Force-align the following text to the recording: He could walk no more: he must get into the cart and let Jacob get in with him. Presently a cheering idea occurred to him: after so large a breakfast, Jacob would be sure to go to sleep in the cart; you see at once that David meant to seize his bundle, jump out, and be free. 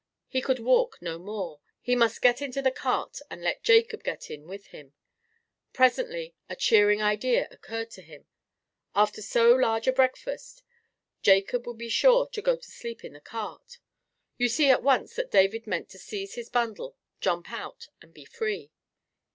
He 0.27 0.41
could 0.41 0.57
walk 0.57 0.99
no 0.99 1.19
more: 1.19 1.59
he 1.79 1.95
must 1.95 2.23
get 2.23 2.41
into 2.41 2.59
the 2.63 2.71
cart 2.71 3.19
and 3.29 3.43
let 3.43 3.61
Jacob 3.61 4.03
get 4.03 4.31
in 4.31 4.47
with 4.47 4.65
him. 4.69 4.95
Presently 5.73 6.33
a 6.49 6.55
cheering 6.55 7.03
idea 7.03 7.47
occurred 7.51 7.91
to 7.91 8.01
him: 8.01 8.25
after 8.95 9.21
so 9.21 9.51
large 9.53 9.87
a 9.87 9.91
breakfast, 9.93 10.63
Jacob 11.21 11.67
would 11.67 11.77
be 11.77 11.87
sure 11.87 12.25
to 12.25 12.41
go 12.41 12.55
to 12.55 12.67
sleep 12.71 13.03
in 13.05 13.13
the 13.13 13.21
cart; 13.21 13.77
you 14.39 14.49
see 14.49 14.71
at 14.71 14.81
once 14.81 15.13
that 15.17 15.29
David 15.29 15.67
meant 15.67 15.87
to 15.89 15.99
seize 15.99 16.33
his 16.33 16.49
bundle, 16.49 16.97
jump 17.19 17.51
out, 17.51 17.89
and 18.01 18.11
be 18.11 18.25
free. 18.25 18.71